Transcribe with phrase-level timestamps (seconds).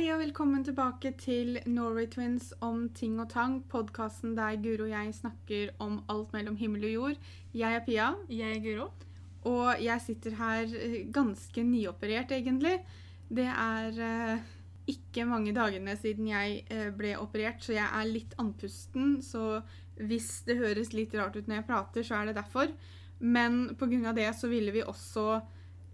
[0.00, 3.58] Hei og velkommen tilbake til Norway Twins om ting og tang.
[3.68, 7.18] Podkasten der Guro og jeg snakker om alt mellom himmel og jord.
[7.52, 8.86] Jeg er Pia, Jeg er Guro.
[9.44, 12.80] og jeg sitter her eh, ganske nyoperert, egentlig.
[13.28, 14.40] Det er eh,
[14.86, 19.20] ikke mange dagene siden jeg eh, ble operert, så jeg er litt andpusten.
[19.20, 19.60] Så
[19.96, 22.72] hvis det høres litt rart ut når jeg prater, så er det derfor.
[23.18, 24.14] Men pga.
[24.16, 25.42] det så ville vi også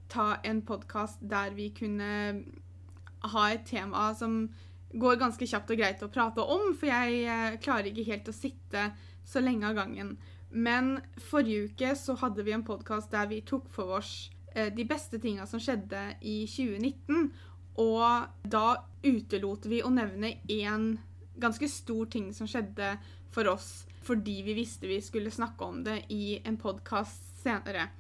[0.09, 2.45] ta en podkast der vi kunne
[3.21, 4.47] ha et tema som
[4.97, 8.37] går ganske kjapt og greit å prate om, for jeg eh, klarer ikke helt å
[8.37, 8.91] sitte
[9.27, 10.15] så lenge av gangen.
[10.51, 10.97] Men
[11.29, 15.21] forrige uke så hadde vi en podkast der vi tok for oss eh, de beste
[15.23, 17.29] tinga som skjedde i 2019.
[17.83, 18.67] Og da
[19.05, 20.95] utelot vi å nevne én
[21.37, 22.95] ganske stor ting som skjedde
[23.35, 27.91] for oss, fordi vi visste vi skulle snakke om det i en podkast senere.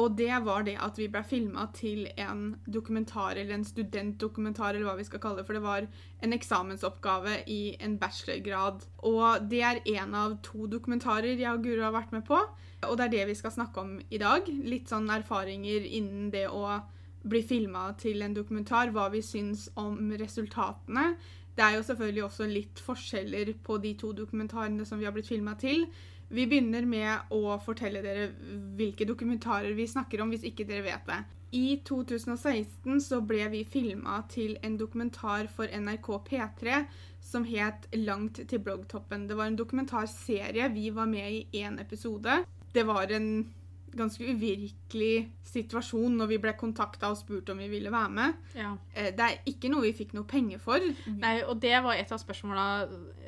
[0.00, 4.88] Og det var det at vi ble filma til en dokumentar, eller en studentdokumentar, eller
[4.88, 5.86] hva vi skal kalle det, for det var
[6.24, 8.82] en eksamensoppgave i en bachelorgrad.
[9.06, 12.40] Og det er én av to dokumentarer jeg og Guro har vært med på,
[12.84, 14.50] og det er det vi skal snakke om i dag.
[14.66, 16.80] Litt sånn erfaringer innen det å
[17.24, 21.14] bli filma til en dokumentar, hva vi syns om resultatene.
[21.54, 25.30] Det er jo selvfølgelig også litt forskjeller på de to dokumentarene som vi har blitt
[25.30, 25.86] filma til.
[26.34, 28.26] Vi begynner med å fortelle dere
[28.74, 31.20] hvilke dokumentarer vi snakker om, hvis ikke dere vet det.
[31.54, 36.80] I 2016 så ble vi filma til en dokumentar for NRK P3
[37.22, 39.28] som het 'Langt til bloggtoppen'.
[39.28, 40.68] Det var en dokumentarserie.
[40.74, 42.44] Vi var med i én episode.
[42.74, 43.54] Det var en
[43.96, 48.38] ganske uvirkelig situasjon når vi ble kontakta og spurt om vi ville være med.
[48.58, 48.72] Ja.
[48.94, 50.80] Eh, Det er ikke noe vi fikk noe penger for.
[51.06, 52.66] Nei, og det var et av spørsmåla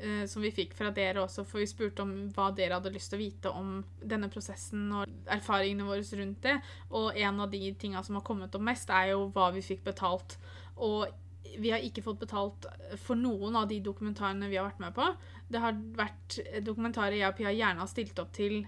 [0.01, 3.11] eh, som vi fikk fra dere også, for vi spurte om hva dere hadde lyst
[3.13, 6.57] til å vite om denne prosessen og erfaringene våre rundt det.
[6.91, 9.83] Og en av de tinga som har kommet opp mest, er jo hva vi fikk
[9.87, 10.37] betalt.
[10.77, 11.07] Og
[11.57, 12.67] vi har ikke fått betalt
[13.01, 15.05] for noen av de dokumentarene vi har vært med på.
[15.49, 18.59] Det har vært dokumentarer jeg og Pia gjerne har stilt opp til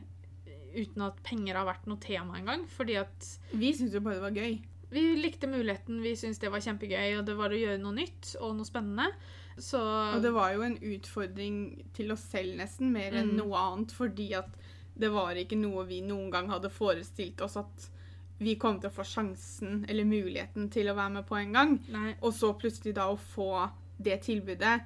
[0.76, 2.66] uten at penger har vært noe tema engang.
[2.70, 4.60] Fordi at Vi syntes jo bare det var gøy.
[4.92, 8.36] vi likte muligheten, vi syntes det var kjempegøy, og det var å gjøre noe nytt
[8.42, 9.12] og noe spennende.
[9.60, 9.80] Så
[10.16, 13.38] Og det var jo en utfordring til oss selv nesten, mer enn Mm.
[13.38, 14.50] noe annet, fordi at
[14.98, 17.90] det var ikke noe vi noen gang hadde forestilt oss at
[18.40, 21.80] vi kom til å få sjansen eller muligheten til å være med på en gang.
[21.90, 22.16] Nei.
[22.22, 23.70] Og så plutselig da å få
[24.02, 24.82] det tilbudet.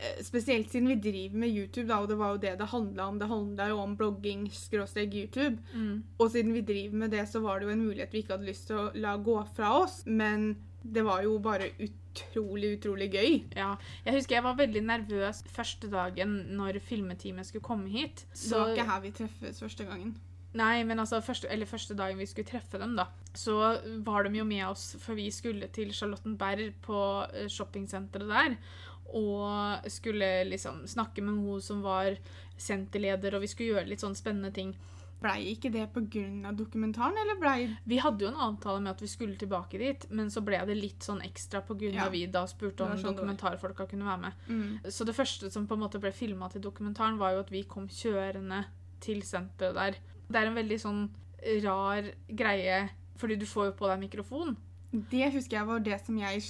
[0.00, 3.06] Eh, Spesielt siden vi driver med YouTube, da, og det var jo det det handla
[3.10, 3.20] om.
[3.20, 5.60] Det handla jo om blogging skråstrek YouTube.
[5.74, 6.02] Mm.
[6.18, 8.50] Og siden vi driver med det, så var det jo en mulighet vi ikke hadde
[8.50, 10.02] lyst til å la gå fra oss.
[10.06, 13.36] Men det var jo bare utrolig, utrolig gøy.
[13.56, 13.74] Ja.
[14.06, 18.24] Jeg husker jeg var veldig nervøs første dagen når filmeteamet skulle komme hit.
[18.32, 20.16] Det var ikke her vi treffes første gangen.
[20.58, 23.06] Nei, men altså første, eller første dagen vi skulle treffe dem, da,
[23.38, 28.56] så var de jo med oss, for vi skulle til Charlottenberg på eh, shoppingsenteret der.
[29.06, 32.14] Og skulle liksom snakke med hun som var
[32.60, 34.74] senterleder, og vi skulle gjøre litt sånn spennende ting.
[35.20, 36.52] Blei ikke det pga.
[36.56, 40.30] dokumentaren, eller blei Vi hadde jo en avtale med at vi skulle tilbake dit, men
[40.30, 41.90] så ble det litt sånn ekstra pga.
[41.92, 42.08] Ja.
[42.08, 44.32] vi da spurte om sånn dokumentarfolka kunne være med.
[44.48, 44.90] mm.
[44.90, 47.64] Så det første som på en måte ble filma til dokumentaren, var jo at vi
[47.68, 48.64] kom kjørende
[49.00, 50.00] til senteret der.
[50.28, 51.04] Det er en veldig sånn
[51.64, 52.88] rar greie,
[53.20, 54.56] fordi du får jo på deg mikrofon.
[54.90, 56.42] Det husker jeg var det som jeg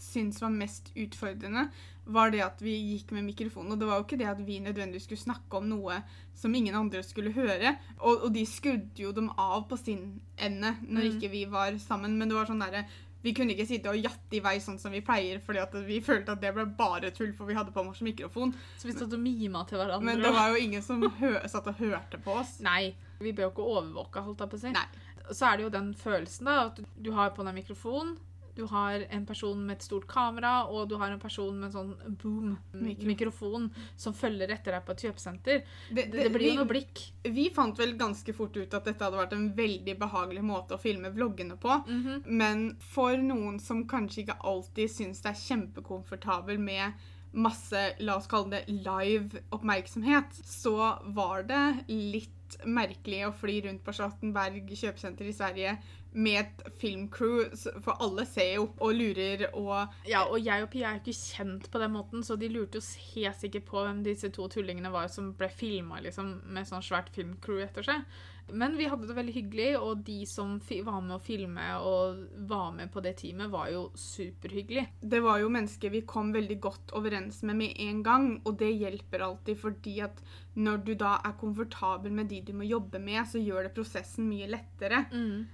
[0.00, 1.68] syntes var mest utfordrende,
[2.08, 3.68] var det at vi gikk med mikrofon.
[3.72, 5.98] Og det var jo ikke det at vi nødvendigvis skulle snakke om noe
[6.38, 7.74] som ingen andre skulle høre.
[8.00, 11.10] Og, og de skrudde jo dem av på sin ende når Mm.
[11.18, 12.16] ikke vi var sammen.
[12.18, 12.86] Men det var sånn derre
[13.20, 16.30] Vi kunne ikke sitte og jatte i vei sånn som vi pleier, fordi vi følte
[16.36, 18.52] at det ble bare tull, for vi hadde på oss mikrofon.
[18.78, 20.04] Så vi satt og mima til hverandre.
[20.06, 21.02] Men det var jo ingen som
[21.50, 22.60] satt og hørte på oss.
[22.62, 24.70] Nei, vi ble jo ikke overvåka, holdt jeg på å si.
[24.70, 24.86] Nei.
[25.34, 28.14] Så er det jo den følelsen da, at du har på deg mikrofon,
[28.58, 31.74] du har en person med et stort kamera, og du har en person med en
[31.76, 33.06] sånn boom Mikrofon.
[33.12, 35.60] mikrofon som følger etter deg på et kjøpesenter.
[35.92, 37.04] Det, Det, det blir jo noe blikk.
[37.22, 40.82] Vi fant vel ganske fort ut at dette hadde vært en veldig behagelig måte å
[40.82, 41.78] filme vloggene på.
[41.86, 42.24] Mhm.
[42.26, 46.92] Men for noen som kanskje ikke alltid syns det er kjempekomfortabel med
[47.38, 52.34] masse, la oss kalle det live oppmerksomhet, så var det litt
[52.64, 55.74] merkelig å fly rundt på Charlottenberg kjøpesenter i Sverige
[56.12, 57.44] med et filmcrew,
[57.84, 61.18] for alle ser jo og lurer og Ja, og jeg og Pia er jo ikke
[61.18, 64.92] kjent på den måten, så de lurte jo helt sikkert på hvem disse to tullingene
[64.94, 68.18] var som ble filma liksom, med sånn svært filmcrew etter seg.
[68.52, 70.56] Men vi hadde det veldig hyggelig, og de som
[70.86, 74.86] var med å filme og var med på det teamet, var jo superhyggelig.
[75.00, 78.70] Det var jo mennesker vi kom veldig godt overens med med en gang, og det
[78.72, 80.22] hjelper alltid fordi at
[80.58, 84.28] når du da er komfortabel med de du må jobbe med, så gjør det prosessen
[84.30, 85.04] mye lettere.
[85.12, 85.44] Mm.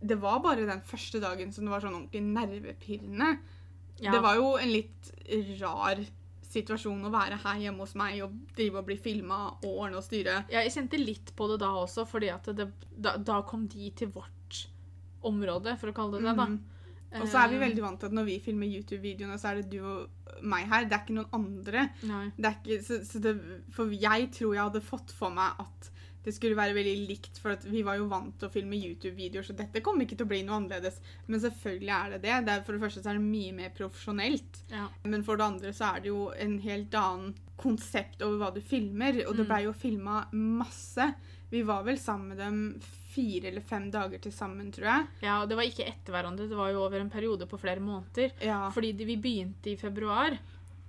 [0.00, 3.32] Det var bare den første dagen som det var sånn ordentlig nervepirrende.
[3.98, 4.12] Ja.
[4.14, 5.10] Det var jo en litt
[5.58, 6.00] rar
[6.48, 10.06] situasjon å være her hjemme hos meg og drive og bli filma og ordne og
[10.06, 10.42] styre.
[10.52, 13.90] Ja, jeg kjente litt på det da også, fordi at det, da, da kom de
[13.98, 14.62] til vårt
[15.28, 16.36] område, for å kalle det det.
[16.38, 16.48] da.
[16.54, 16.58] Mm.
[17.18, 19.70] Og så er vi veldig vant til at når vi filmer YouTube-videoene, så er det
[19.72, 20.88] du og meg her.
[20.88, 21.86] Det er ikke noen andre.
[22.36, 23.34] Ikke, så, så det,
[23.74, 25.88] for jeg tror jeg hadde fått for meg at
[26.24, 29.54] det skulle være veldig likt, for vi var jo vant til å filme YouTube-videoer, så
[29.56, 30.98] dette kommer ikke til å bli noe annerledes.
[31.26, 32.34] Men selvfølgelig er det det.
[32.44, 34.62] det er, for det første så er det mye mer profesjonelt.
[34.72, 34.88] Ja.
[35.04, 38.60] Men for det andre så er det jo en helt annen konsept over hva du
[38.60, 39.48] filmer, og det Mm.
[39.48, 41.14] blei jo filma masse.
[41.50, 42.80] Vi var vel sammen med dem
[43.14, 45.06] fire eller fem dager til sammen, tror jeg.
[45.22, 47.80] ja, og det var ikke etter hverandre, det var jo over en periode på flere
[47.80, 48.32] måneder.
[48.42, 48.68] Ja.
[48.70, 50.36] Fordi det- vi begynte i februar,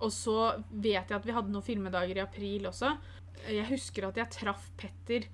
[0.01, 2.97] og så vet jeg at vi hadde noen filmedager i april også.
[3.49, 5.25] Jeg husker at jeg traff Petter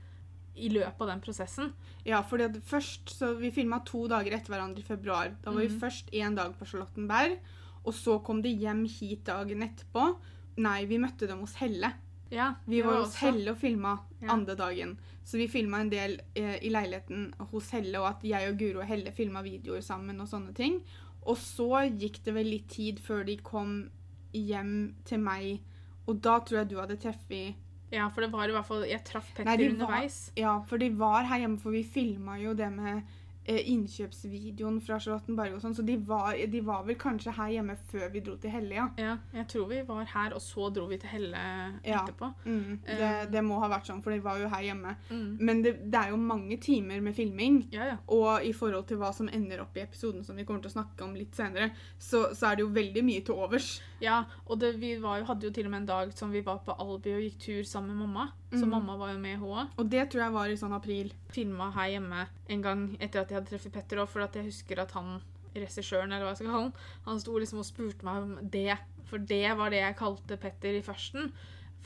[0.55, 1.73] i løpet av den prosessen.
[2.05, 5.33] Ja, fordi at først, så Vi filma to dager etter hverandre i februar.
[5.43, 5.79] Da var vi Mhm.
[5.81, 7.39] først én dag på Charlottenberg,
[7.85, 10.17] og så kom de hjem hit dagen etterpå.
[10.57, 11.93] Nei, vi møtte dem hos Helle.
[12.31, 14.31] Ja, Vi var var hos også- Helle og filma Ja.
[14.31, 14.97] andre dagen.
[15.25, 18.79] Så vi filma en del eh, i leiligheten hos Helle, og at jeg og Guro
[18.79, 20.81] og Helle filma videoer sammen og sånne ting.
[21.25, 23.89] Og så gikk det vel litt tid før de kom
[24.33, 25.59] hjem til meg,
[26.07, 27.55] og da tror jeg du hadde treffet
[27.95, 30.17] Ja, for det var i hvert fall Jeg traff Petter Nei, var- underveis.
[30.35, 33.03] Ja, for de var her hjemme, for vi filma jo det med
[33.45, 38.09] innkjøpsvideoen fra Charlottenberg og sånn, så de var, de var vel kanskje her hjemme før
[38.13, 38.87] vi dro til Helle, ja.
[38.99, 41.43] Ja, jeg tror vi var her, og så dro vi til Helle
[41.85, 42.01] Ja.
[42.03, 42.31] etterpå.
[42.45, 43.25] Mm, det, Eh.
[43.31, 44.95] det må ha vært sånn, for de var jo her hjemme.
[45.09, 45.37] Mm.
[45.39, 47.67] Men det, det er jo mange timer med filming.
[47.71, 47.97] Ja, ja.
[48.07, 50.77] Og i forhold til hva som ender opp i episoden, som vi kommer til å
[50.81, 53.81] snakke om litt senere, så, så er det jo veldig mye til overs.
[54.01, 56.41] Ja, og det, vi var jo, hadde jo til og med en dag som vi
[56.41, 58.31] var på Albi og gikk tur sammen med mamma.
[58.55, 58.73] Så mm.
[58.73, 59.77] mamma var jo med, hun òg.
[59.81, 61.13] Og det tror jeg var i sånn april.
[61.33, 64.47] Filma her hjemme en gang etter at jeg hadde treffet Petter òg, for at jeg
[64.49, 65.17] husker at han
[65.55, 66.73] regissøren, eller hva jeg skal kalle han,
[67.05, 68.75] han sto liksom og spurte meg om det.
[69.09, 71.29] For det var det jeg kalte Petter i førsten.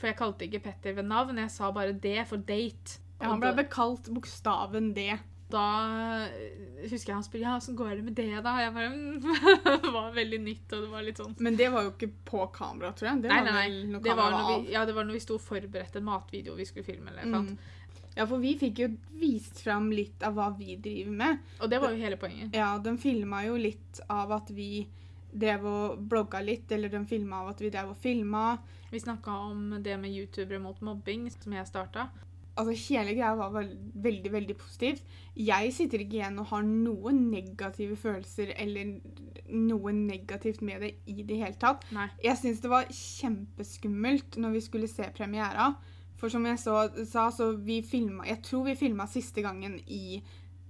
[0.00, 3.00] For jeg kalte ikke Petter ved navn, jeg sa bare det for date.
[3.20, 5.10] Ja, han ble bekalt bokstaven D.
[5.52, 5.64] da
[6.90, 8.54] husker jeg han spurte ja, åssen går det med det, da?
[8.62, 9.26] Jeg bare mm,
[9.84, 12.46] Det var veldig nytt, og det var litt sånn Men det var jo ikke på
[12.54, 13.22] kamera, tror jeg.
[13.24, 13.82] Det Nei, var nei, nei.
[13.92, 16.56] når Det var, var vi, ja, det var når vi sto og forberedte en matvideo
[16.58, 17.12] vi skulle filme.
[17.12, 17.42] eller noe.
[17.50, 17.76] Mm.
[18.16, 18.88] Ja, for vi fikk jo
[19.20, 21.44] vist fram litt av hva vi driver med.
[21.60, 22.56] Og det var jo hele poenget.
[22.58, 24.86] Ja, de filma jo litt av at vi
[25.30, 28.56] drev og blogga litt, eller de filma av at vi drev og filma.
[28.90, 32.08] Vi snakka om det med youtubere mot mobbing, som jeg starta.
[32.58, 35.04] Altså, hele greia var veldig, veldig positivt.
[35.38, 38.96] Jeg sitter ikke igjen og har noen negative følelser eller
[39.50, 41.86] noe negativt med det i det hele tatt.
[41.94, 42.08] Nei.
[42.24, 45.70] Jeg syns det var kjempeskummelt når vi skulle se premiera.
[46.20, 46.76] For som jeg så,
[47.08, 50.20] sa, så vi filma Jeg tror vi filma siste gangen i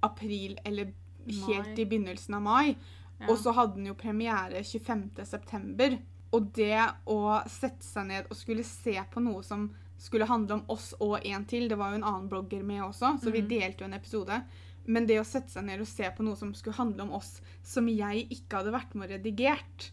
[0.07, 0.93] april eller
[1.27, 1.81] helt Mai.
[1.83, 2.77] i begynnelsen av mai.
[3.21, 3.29] Ja.
[3.29, 5.99] Og så hadde den jo premiere 25.9.
[6.33, 6.79] Og det
[7.11, 7.19] å
[7.51, 9.67] sette seg ned og skulle se på noe som
[10.01, 13.19] skulle handle om oss og en til Det var jo en annen blogger med også,
[13.21, 13.49] så vi Mhm.
[13.49, 14.43] delte jo en episode.
[14.87, 17.41] Men det å sette seg ned og se på noe som skulle handle om oss,
[17.63, 19.91] som jeg ikke hadde vært med og redigert,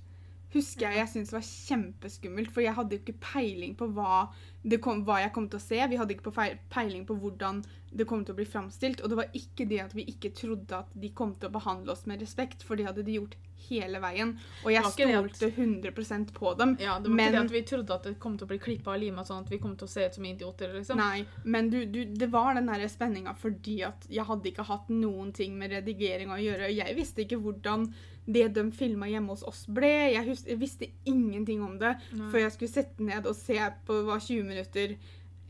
[0.53, 2.51] husker jeg jeg syntes var kjempeskummelt.
[2.51, 4.29] For jeg hadde jo ikke peiling på hva,
[4.63, 5.87] det kom, hva jeg kom til å se.
[5.91, 7.63] Vi hadde ikke på peiling på hvordan
[7.93, 9.01] det kom til å bli framstilt.
[9.03, 11.91] Og det var ikke det at vi ikke trodde at de kom til å behandle
[11.91, 13.35] oss med respekt, for det hadde de gjort
[13.69, 14.33] hele veien.
[14.63, 16.75] Og jeg stolte 100 på dem.
[16.79, 18.59] Ja, Det var Men- ikke det at vi trodde at det kom til å bli
[18.59, 20.73] klippa og lima sånn at vi kom til å se ut som idioter.
[20.73, 20.97] liksom.
[20.97, 24.89] Nei, men du, du, det var den der spenninga fordi at jeg hadde ikke hatt
[24.89, 26.65] noen ting med redigering å gjøre.
[26.69, 27.93] og Jeg visste ikke hvordan
[28.29, 30.11] det de filma hjemme hos oss ble.
[30.11, 32.29] Jeg, hus jeg visste ingenting om det Nei.
[32.31, 33.57] før jeg skulle sette ned og se
[33.87, 34.97] på hva 20 minutter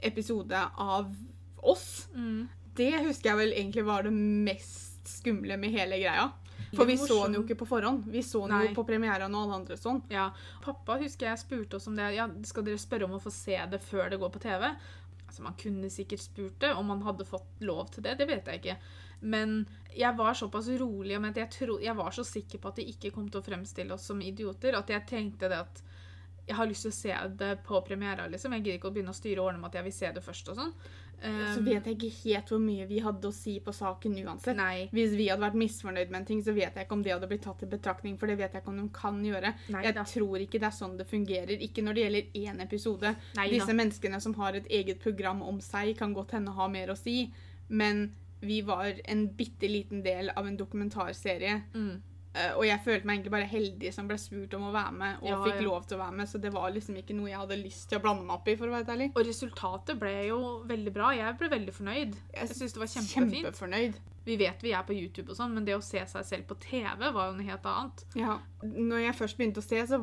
[0.04, 1.10] episode av
[1.64, 2.08] oss.
[2.16, 2.48] Mm.
[2.78, 6.28] Det husker jeg vel egentlig var det mest skumle med hele greia.
[6.76, 8.06] For vi så den jo ikke på forhånd.
[8.12, 8.68] Vi så den Nei.
[8.68, 10.02] jo på premieren og alle andre sånn.
[10.12, 10.30] Ja,
[10.64, 12.12] Pappa husker jeg spurte oss om det.
[12.18, 14.70] Ja, Skal dere spørre om å få se det før det går på TV?
[15.28, 18.18] Altså, Man kunne sikkert spurt det, om man hadde fått lov til det.
[18.20, 18.78] Det vet jeg ikke.
[19.20, 19.66] Men
[19.98, 23.12] jeg var såpass rolig og jeg, tro, jeg var så sikker på at de ikke
[23.16, 25.82] kom til å fremstille oss som idioter, at jeg tenkte det at
[26.48, 28.28] jeg har lyst til å se det på premiera.
[28.32, 28.54] Liksom.
[28.56, 30.52] Jeg gidder ikke å begynne å styre ordne med at jeg vil se det først.
[30.54, 30.74] og sånn.
[31.18, 34.58] Så Um, vet jeg ikke helt hvor mye vi hadde å si på saken uansett.
[34.58, 34.86] Nei.
[34.94, 37.30] Hvis vi hadde vært misfornøyd med en ting, så vet jeg ikke om det hadde
[37.32, 39.54] blitt tatt i betraktning, for det vet jeg ikke om de kan gjøre.
[39.74, 40.04] Nei jeg da.
[40.12, 41.56] tror ikke det er sånn det fungerer.
[41.66, 43.16] Ikke når det gjelder én episode.
[43.40, 43.78] Nei Disse da.
[43.82, 47.32] menneskene som har et eget program om seg, kan godt hende ha mer å si,
[47.68, 48.12] men
[48.46, 51.64] vi var en bitte liten del av en dokumentarserie.
[51.74, 51.96] Mm.
[52.38, 55.15] Eh, Og jeg følte meg egentlig bare heldig som ble spurt om å være med,
[55.24, 55.65] og Ja, fikk ja.
[55.65, 57.98] lov til å være med, så det var liksom ikke noe jeg hadde lyst til
[57.98, 59.10] å blande meg opp i, for å være ærlig.
[59.15, 60.39] Og resultatet ble jo
[60.70, 61.10] veldig bra.
[61.17, 62.15] Jeg ble veldig fornøyd.
[62.36, 63.44] Jeg synes det var kjempefint.
[63.48, 63.94] Kjempefornøyd.
[64.27, 66.60] Vi vet vi er på YouTube og sånn, men det å se seg selv på
[66.60, 68.03] TV var jo noe helt annet.
[68.20, 68.39] Ja.
[68.62, 70.01] Når jeg først begynte å se, så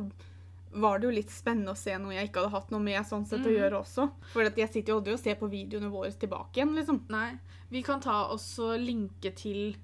[0.75, 3.23] var det jo litt spennende å se noe jeg ikke hadde hatt noe med sånn
[3.25, 3.55] sett å Mhm.
[3.61, 4.11] gjøre også.
[4.33, 7.01] For at jeg sitter jo aldri og ser på videoene våre tilbake igjen, liksom.
[7.09, 7.37] Nei.
[7.71, 9.75] Vi kan ta også linke til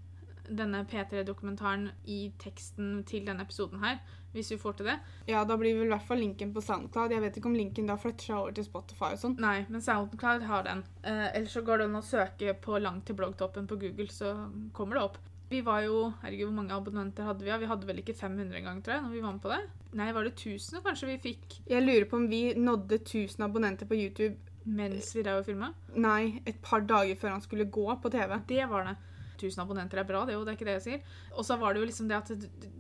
[0.58, 4.00] denne P3-dokumentaren i teksten til denne episoden her,
[4.36, 4.98] hvis vi får til det.
[5.28, 7.12] Ja, da blir vel i hvert fall linken på SoundCloud.
[7.12, 9.36] Jeg vet ikke om linken da flytter seg over til Spotify og sånn.
[9.44, 10.86] Nei, men SoundCloud har den.
[11.04, 14.36] Eh, ellers så går det an å søke på langt til bloggtoppen på Google, så
[14.78, 15.20] kommer det opp.
[15.52, 17.50] Vi var jo Herregud, hvor mange abonnenter hadde vi?
[17.52, 19.60] Ja, Vi hadde vel ikke 500 engang, tror jeg, når vi var med på det?
[20.00, 23.90] Nei, var det 1000 kanskje vi fikk Jeg lurer på om vi nådde 1000 abonnenter
[23.90, 25.72] på YouTube mens vi drev og filma?
[25.98, 28.36] Nei, et par dager før han skulle gå på TV.
[28.48, 28.96] Det var det.
[29.42, 31.02] 1000 abonnenter er bra, det er jo det er ikke det jeg sier.
[31.36, 32.32] Og så var det jo liksom det at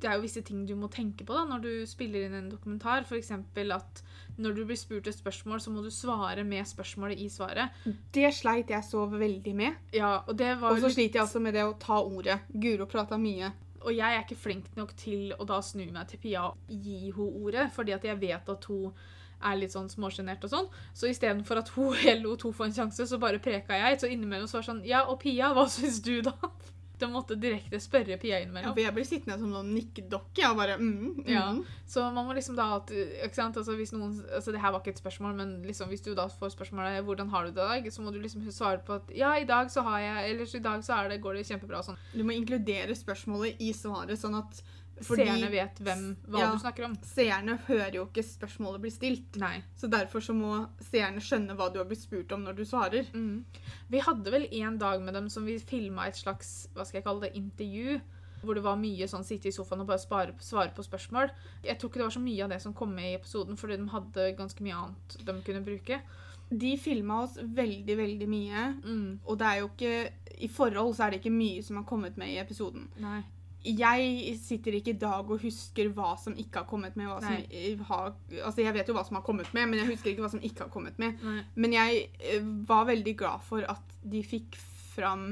[0.01, 2.49] det er jo visse ting du må tenke på da når du spiller inn en
[2.51, 3.03] dokumentar.
[3.07, 3.31] F.eks.
[3.31, 4.03] at
[4.37, 7.69] når du blir spurt et spørsmål, så må du svare med spørsmålet i svaret.
[8.13, 9.75] Det sleit jeg så veldig med.
[9.93, 12.39] Ja, Og det var Og så litt- sliter jeg også med det å ta ordet.
[12.53, 13.51] Guro prata mye.
[13.83, 17.09] Og jeg er ikke flink nok til å da snu meg til Pia og gi
[17.11, 18.93] henne ordet, fordi at jeg vet at hun
[19.43, 20.67] er litt sånn småsjenert og sånn.
[20.93, 24.01] Så istedenfor at hun eller to får en sjanse, så bare preka jeg.
[24.01, 26.35] Så innimellom så var det sånn Ja, og Pia, hva syns du, da?
[27.01, 28.69] Du måtte direkte spørre Pia innimellom.
[28.69, 30.43] Ja, for jeg blir sittende som noen nikkedokke.
[30.51, 31.29] og bare mm, mm.
[31.33, 31.47] Ja.
[31.89, 33.57] Så man må liksom da at, ikke sant?
[33.57, 36.27] Altså, hvis noen, altså Det her var ikke et spørsmål, men liksom hvis du da
[36.29, 39.09] får spørsmålet 'Hvordan har du det i dag?', så må du liksom svare på at
[39.09, 41.81] 'Ja, i dag så har jeg Ellers i dag så det, går det kjempebra'.
[41.81, 41.97] Sånn.
[42.13, 44.61] Du må inkludere spørsmålet i svaret, sånn at
[45.05, 46.51] Seerne vet hvem, hva Ja.
[46.51, 46.95] du snakker om.
[47.01, 49.35] seerne hører jo ikke spørsmålet bli stilt.
[49.41, 49.63] Nei.
[49.77, 53.05] Så derfor så må seerne skjønne hva du har blitt spurt om når du svarer.
[53.13, 53.43] Mm.
[53.89, 57.05] Vi hadde vel en dag med dem som vi filma et slags hva skal jeg
[57.05, 58.01] kalle det, intervju.
[58.41, 61.29] Hvor det var mye sånn sitte i sofaen og bare spare, svare på spørsmål.
[61.63, 63.77] Jeg tror ikke det var så mye av det som kom med i episoden, fordi
[63.77, 66.01] de hadde ganske mye annet de kunne bruke.
[66.51, 68.63] De filma oss veldig, veldig mye.
[68.83, 69.19] Mm.
[69.25, 72.17] Og det er jo ikke I forhold så er det ikke mye som har kommet
[72.17, 72.87] med i episoden.
[72.97, 73.21] Nei.
[73.61, 77.11] Jeg sitter ikke i dag og husker hva som ikke har kommet med.
[77.11, 80.31] Har, altså Jeg vet jo hva som har kommet med, men jeg husker ikke hva
[80.33, 81.21] som ikke har kommet med.
[81.21, 81.43] Nei.
[81.55, 84.57] Men jeg eh, var veldig glad for at de fikk
[84.95, 85.27] fram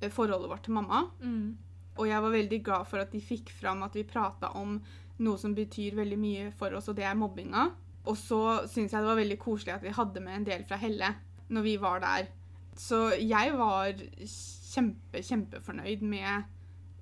[0.00, 1.04] eh, forholdet vårt til mamma.
[1.20, 1.56] Mm.
[1.96, 4.78] Og jeg var veldig glad for at de fikk fram at vi prata om
[5.24, 7.68] noe som betyr veldig mye for oss, og det er mobbinga.
[8.06, 8.40] Og så
[8.70, 11.14] syns jeg det var veldig koselig at vi hadde med en del fra Helle
[11.52, 12.28] når vi var der.
[12.76, 16.52] Så jeg var kjempe, kjempefornøyd med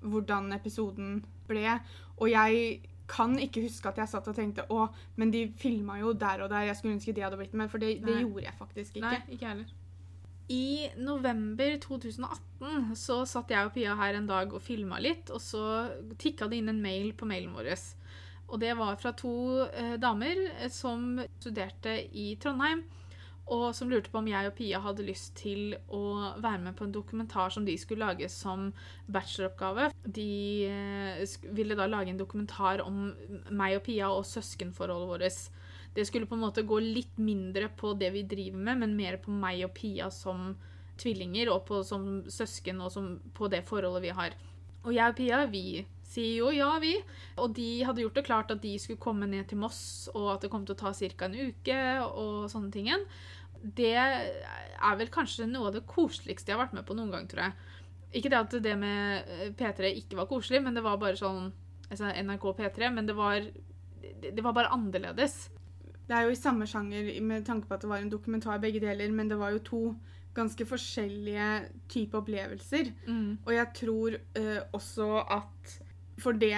[0.04, 1.78] hvordan episoden ble.
[2.20, 4.86] Og jeg kan ikke huske at jeg satt og tenkte å,
[5.20, 7.70] men de filma jo der og der, jeg skulle ønske de hadde blitt med.
[7.72, 9.10] For det, det gjorde jeg faktisk ikke.
[9.10, 9.72] Nei, ikke heller.
[10.52, 15.40] I november 2018 så satt jeg og Pia her en dag og filma litt, og
[15.40, 15.62] så
[16.20, 17.70] tikka det inn en mail på mailen vår.
[18.52, 22.84] Og det var fra to eh, damer eh, som studerte i Trondheim,
[23.52, 26.86] og som lurte på om jeg og Pia hadde lyst til å være med på
[26.86, 28.70] en dokumentar som de skulle lage som
[29.12, 29.90] bacheloroppgave.
[30.06, 30.30] De
[30.70, 33.10] eh, ville da lage en dokumentar om
[33.52, 35.60] meg og Pia og søskenforholdet vårt.
[35.94, 39.20] Det skulle på en måte gå litt mindre på det vi driver med, men mer
[39.20, 40.54] på meg og Pia som
[40.98, 44.34] tvillinger, og på, som søsken, og som, på det forholdet vi har.
[44.84, 45.84] Og jeg og Pia, vi
[46.14, 46.94] sier jo ja, vi.
[47.42, 50.46] Og de hadde gjort det klart at de skulle komme ned til Moss, og at
[50.46, 51.28] det kom til å ta ca.
[51.28, 52.90] en uke, og sånne ting.
[53.64, 57.28] Det er vel kanskje noe av det koseligste jeg har vært med på noen gang,
[57.30, 57.70] tror jeg.
[58.14, 61.48] Ikke det at det med eh, P3 ikke var koselig, men det var bare sånn
[61.90, 63.42] altså NRK P3, men det var,
[64.22, 65.48] det, var bare annerledes.
[66.06, 68.82] Det er jo i samme sjanger med tanke på at det var en dokumentar begge
[68.82, 69.82] deler, men det var jo to
[70.34, 71.48] ganske forskjellige
[71.90, 72.90] type opplevelser.
[73.46, 75.74] Og jeg tror uh, også at
[76.20, 76.54] for det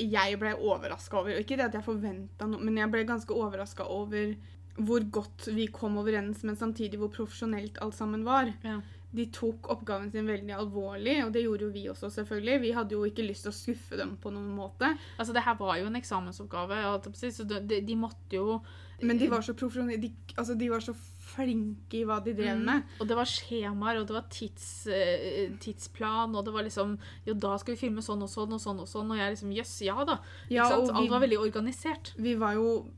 [0.00, 3.36] jeg ble overraska over og Ikke det at jeg forventa noe, men jeg ble ganske
[3.36, 4.32] overraska over
[4.80, 8.48] hvor godt vi kom overens, men samtidig hvor profesjonelt alt sammen var.
[8.64, 8.78] Ja.
[9.10, 12.60] De tok oppgaven sin veldig alvorlig, og det gjorde jo vi også, selvfølgelig.
[12.62, 15.58] Vi hadde jo ikke lyst til å skuffe dem på noen måte, Altså, det her
[15.58, 16.78] var jo en eksamensoppgave,
[17.18, 18.60] så de, de, de måtte jo
[19.02, 20.00] men de var så profesjonelle.
[20.02, 20.94] De, altså, de var så
[21.40, 22.64] flinke i hva de drev Mm.
[22.64, 22.82] med.
[23.00, 27.34] Og det var skjemaer, og det var tids, eh, tidsplan, og det var liksom Jo,
[27.34, 29.80] da skal vi filme sånn og sånn og sånn og sånn, og jeg liksom Jøss,
[29.86, 30.18] ja da.
[30.50, 32.14] Ja, vi- Alt var veldig organisert.
[32.16, 32.90] Vi var jo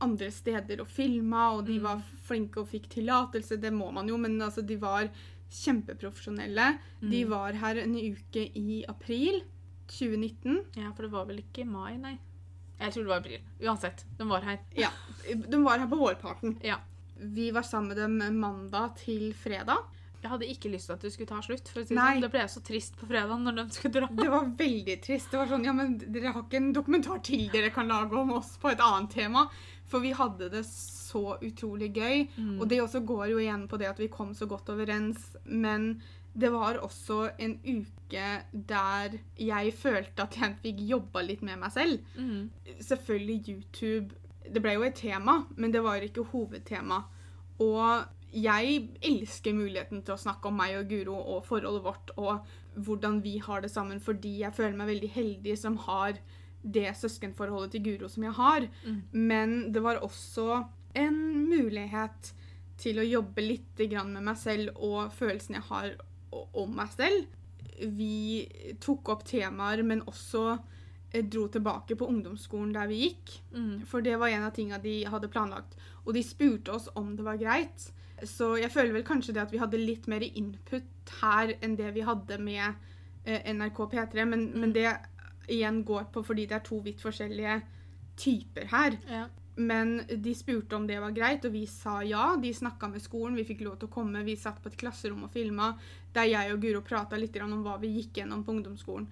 [0.00, 1.82] andre steder og filma, og de Mm.
[1.82, 3.60] var flinke og fikk tillatelse.
[3.60, 5.10] Det må man jo, men altså, de var
[5.50, 6.78] kjempeprofesjonelle.
[7.00, 7.28] De Mm.
[7.30, 9.42] var her en uke i april
[9.88, 10.64] 2019.
[10.76, 12.18] Ja, for det var vel ikke mai, nei.
[12.80, 13.40] Jeg tror det var april.
[13.60, 14.58] Uansett, de var her.
[14.76, 14.90] Ja,
[15.34, 16.62] De var her på vårparten.
[16.62, 16.76] Ja.
[17.18, 19.86] Vi var sammen med dem mandag til fredag.
[20.18, 21.68] Jeg hadde ikke lyst til at det skulle ta slutt.
[21.70, 22.08] for å si Nei.
[22.16, 22.24] sånn.
[22.24, 24.08] Det ble så trist på fredag når de skulle dra.
[24.10, 25.30] Det var veldig trist.
[25.30, 28.34] Det var sånn, ja, men Dere har ikke en dokumentar til dere kan lage om
[28.38, 29.46] oss på et annet tema?
[29.88, 32.26] For vi hadde det så utrolig gøy.
[32.34, 32.56] Mm.
[32.58, 35.36] Og det også går jo igjen på det at vi kom så godt overens.
[35.46, 36.00] Men
[36.38, 41.72] det var også en uke der jeg følte at jeg fikk jobba litt med meg
[41.74, 42.02] selv.
[42.18, 42.50] Mm.
[42.90, 47.02] Selvfølgelig YouTube Det ble jo et tema, men det var ikke hovedtema.
[47.64, 52.48] Og jeg elsker muligheten til å snakke om meg og Guro og forholdet vårt og
[52.78, 56.18] hvordan vi har det sammen, fordi jeg føler meg veldig heldig som har
[56.62, 58.66] det søskenforholdet til Guro som jeg har.
[58.84, 59.00] Mm.
[59.12, 60.62] Men det var også
[60.98, 62.32] en mulighet
[62.78, 65.96] til å jobbe litt med meg selv og følelsen jeg har
[66.30, 67.26] om meg selv.
[67.78, 68.46] Vi
[68.82, 70.58] tok opp temaer, men også
[71.12, 73.38] dro tilbake på ungdomsskolen der vi gikk.
[73.54, 73.86] Mm.
[73.88, 75.78] For det var en av tingene de hadde planlagt.
[76.04, 77.88] Og de spurte oss om det var greit.
[78.26, 81.92] Så jeg føler vel kanskje det at vi hadde litt mer input her enn det
[81.94, 82.66] vi hadde med
[83.24, 84.26] eh, NRK P3.
[84.28, 84.90] Men, men det
[85.48, 87.60] igjen går på fordi det er to vidt forskjellige
[88.18, 88.98] typer her.
[89.08, 89.26] Ja.
[89.58, 92.36] Men de spurte om det var greit, og vi sa ja.
[92.38, 94.22] De snakka med skolen, vi fikk lov til å komme.
[94.26, 95.72] Vi satt på et klasserom og filma,
[96.14, 99.08] der jeg og Guro prata litt om hva vi gikk gjennom på ungdomsskolen.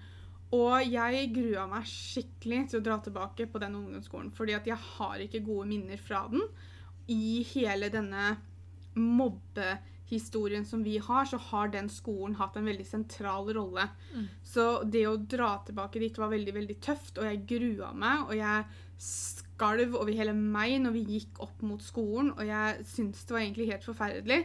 [0.55, 4.79] Og jeg grua meg skikkelig til å dra tilbake på den ungdomsskolen, fordi at jeg
[4.79, 6.45] har ikke gode minner fra den.
[7.11, 8.37] I hele denne
[8.97, 13.89] mobbehistorien som vi har, så har den skolen hatt en veldig sentral rolle.
[14.15, 14.27] Mm.
[14.47, 18.35] Så det å dra tilbake dit var veldig, veldig tøft, og jeg grua meg, og
[18.39, 18.65] jeg
[19.03, 23.43] skalv over hele meg når vi gikk opp mot skolen, og jeg syntes det var
[23.43, 24.43] egentlig helt forferdelig.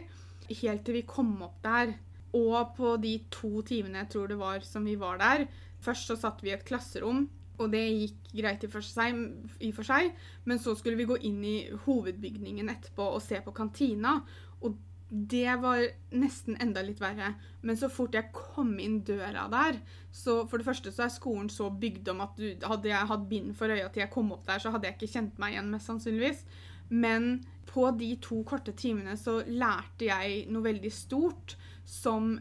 [0.51, 1.95] Helt til vi kom opp der,
[2.35, 5.45] og på de to timene jeg tror det var som vi var der
[5.83, 7.25] Først så satt vi i et klasserom,
[7.61, 9.19] og det gikk greit i for, seg,
[9.61, 10.13] i for seg,
[10.49, 14.17] men så skulle vi gå inn i hovedbygningen etterpå og se på kantina,
[14.63, 14.79] og
[15.13, 15.83] det var
[16.17, 17.35] nesten enda litt verre.
[17.61, 19.77] Men så fort jeg kom inn døra der,
[20.09, 23.27] så for det første så er skolen så bygd om at du, hadde jeg hatt
[23.29, 25.69] bind for øya til jeg kom opp der, så hadde jeg ikke kjent meg igjen,
[25.73, 26.41] mest sannsynligvis.
[26.89, 27.35] Men
[27.69, 32.35] på de to korte timene så lærte jeg noe veldig stort som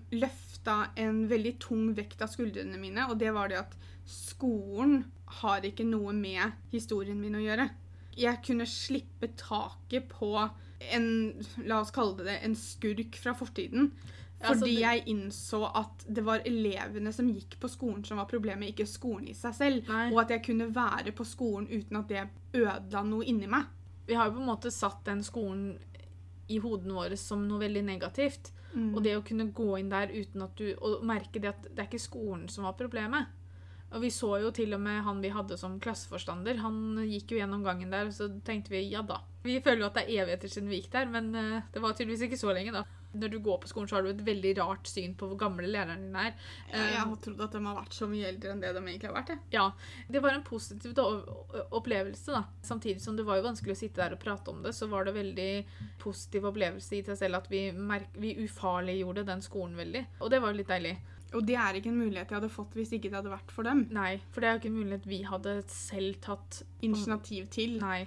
[0.63, 3.75] løfta en veldig tung vekt av skuldrene mine, og det var det at
[4.07, 5.05] skolen
[5.43, 7.69] har ikke noe med historien min å gjøre.
[8.17, 10.49] Jeg kunne slippe taket på
[10.93, 11.33] en,
[11.65, 13.93] la oss kalle det en skurk fra fortiden.
[14.43, 18.89] Fordi jeg innså at det var elevene som gikk på skolen som var problemet, ikke
[18.91, 19.87] skolen i seg selv.
[19.87, 20.09] Nei.
[20.11, 22.25] Og at jeg kunne være på skolen uten at det
[22.59, 23.71] ødela noe inni meg.
[24.07, 25.77] Vi har jo på en måte satt den skolen
[26.51, 28.51] i hodene våre som noe veldig negativt.
[28.73, 28.95] Mm.
[28.95, 31.77] Og det å kunne gå inn der uten at du Og merke det at det
[31.77, 33.29] er ikke skolen som var problemet.
[33.93, 36.63] Og vi så jo til og med han vi hadde som klasseforstander.
[36.65, 39.19] Han gikk jo gjennom gangen der, og så tenkte vi ja da.
[39.45, 41.93] Vi føler jo at det er evigheter siden vi gikk der, men eh, det var
[41.99, 42.87] tydeligvis ikke så lenge, da.
[43.13, 45.69] Når du går på skolen, så har du et veldig rart syn på hvor gamle
[45.69, 46.33] læreren din er.
[46.73, 49.17] Jeg, har trodd at de har vært så mye eldre enn det de egentlig har
[49.19, 49.35] vært.
[49.35, 49.43] Jeg.
[49.55, 49.67] Ja,
[50.13, 52.45] det var en positiv opplevelse, da.
[52.65, 55.09] Samtidig som det var jo vanskelig å sitte der og prate om det, så var
[55.09, 55.51] det veldig
[56.03, 57.67] positiv opplevelse i seg selv at vi,
[58.21, 60.07] vi ufarliggjorde den skolen veldig.
[60.21, 60.97] Og det var jo litt deilig.
[61.33, 63.67] Og det er ikke en mulighet jeg hadde fått hvis ikke det hadde vært for
[63.67, 63.87] dem.
[63.95, 67.79] Nei, for det er jo ikke en mulighet vi hadde selv tatt Initiativ til.
[67.81, 68.05] Nei.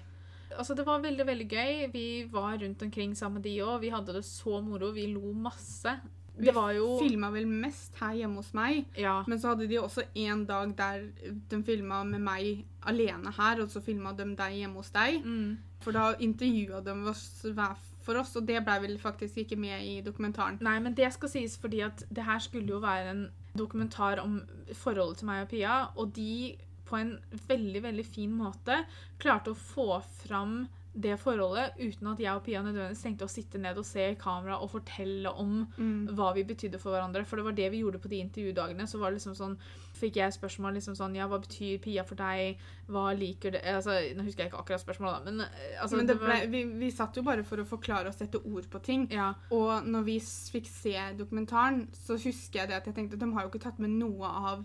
[0.57, 1.91] Altså, det var veldig, veldig gøy.
[1.93, 3.79] Vi var rundt omkring sammen med de òg.
[3.81, 4.91] Vi hadde det så moro.
[4.95, 5.95] Vi lo masse.
[6.37, 9.23] Vi jo filma vel mest her hjemme hos meg, Ja.
[9.27, 11.05] men så hadde de også en dag der
[11.49, 15.23] de filma med meg alene her, og så filma de deg hjemme hos deg.
[15.23, 15.57] Mm.
[15.79, 19.81] For da intervjua de oss hver for oss, og det blei vel faktisk ikke med
[19.81, 20.59] i dokumentaren.
[20.61, 24.41] Nei, men det skal sies fordi at det her skulle jo være en dokumentar om
[24.73, 27.15] forholdet til meg og Pia, og de på en
[27.49, 28.83] veldig, veldig fin måte
[29.19, 33.59] klarte å få fram det forholdet uten at jeg og Pia nødvendigvis tenkte å sitte
[33.59, 36.07] ned og se i kamera og fortelle om Mm.
[36.15, 37.25] hva vi betydde for hverandre.
[37.27, 38.87] For det var det vi gjorde på de intervjudagene.
[38.87, 39.57] Så var det liksom sånn,
[39.99, 42.57] fikk jeg spørsmål liksom sånn Ja, hva betyr Pia for deg?
[42.87, 46.17] Hva liker det Altså, Nå husker jeg ikke akkurat spørsmålet, men eh, altså Men det
[46.21, 49.05] ble, vi, vi satt jo bare for å forklare og sette ord på ting.
[49.11, 49.33] Ja.
[49.51, 53.33] Og når vi fikk se dokumentaren, så husker jeg det at jeg tenkte at de
[53.33, 54.63] har jo ikke tatt med noe av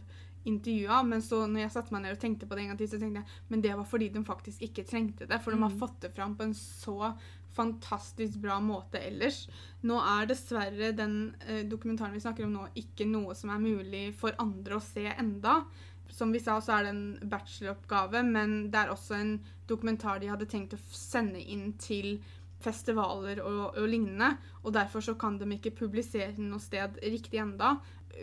[0.48, 2.88] intervjua, men så når jeg satte meg ned og tenkte på det en gang til,
[2.88, 5.70] så tenkte jeg men det var fordi de faktisk ikke trengte det, for de har
[5.70, 5.79] Mm.
[5.79, 7.14] fått det fram på en så
[7.53, 9.48] fantastisk bra måte ellers.
[9.83, 14.14] Nå er dessverre den eh, dokumentaren vi snakker om nå, ikke noe som er mulig
[14.14, 15.64] for andre å se enda.
[16.09, 20.31] Som vi sa, så er det en bacheloroppgave, men det er også en dokumentar de
[20.31, 22.20] hadde tenkt å sende inn til
[22.61, 27.40] festivaler og, og lignende, og derfor så kan de ikke publisere den noe sted riktig
[27.40, 27.79] enda.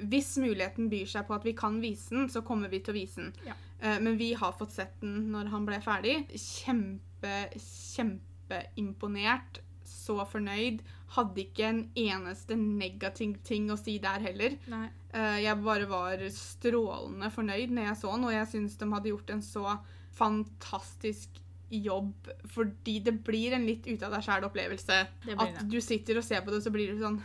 [0.07, 2.97] Hvis muligheten byr seg på at vi kan vise den, så kommer vi til å
[2.99, 3.31] vise den.
[3.47, 3.53] Ja.
[3.81, 6.27] Eh, men vi har fått sett den når han ble ferdig.
[6.37, 9.61] Kjempe, kjempeimponert.
[9.87, 10.81] så fornøyd.
[11.15, 14.57] Hadde ikke en eneste negativ ting å si der heller.
[14.67, 14.87] Nei.
[15.15, 19.09] Eh, Jeg bare var strålende fornøyd når jeg så den, og jeg syns de hadde
[19.13, 19.77] gjort en så
[20.17, 21.39] fantastisk
[21.71, 24.99] jobb, fordi det blir en litt ute av deg sjæl-opplevelse.
[25.25, 25.69] Det blir At det.
[25.71, 27.19] du sitter og ser på det, og så blir det sånn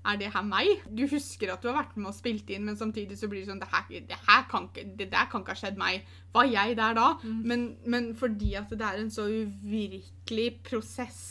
[0.00, 0.80] Er det her meg?
[0.88, 3.50] Du husker at du har vært med og spilt inn, men samtidig så blir det
[3.50, 6.08] sånn Det, her, det, her kan, ikke, det der kan ikke ha skjedd meg.
[6.32, 7.06] Var jeg der da?
[7.20, 7.38] Mm.
[7.52, 11.22] Men, men fordi at det er en så uvirkelig prosess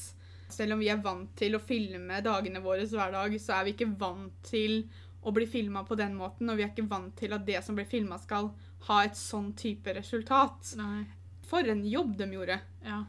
[0.53, 3.75] Selv om vi er vant til å filme dagene våre hver dag, så er vi
[3.75, 4.83] ikke vant til
[5.21, 7.77] å bli filma på den måten, og vi er ikke vant til at det som
[7.77, 8.49] blir filma, skal
[8.87, 10.73] ha et sånn type resultat.
[10.79, 11.03] Nei.
[11.49, 12.57] For en jobb de gjorde.
[12.85, 13.03] Ja.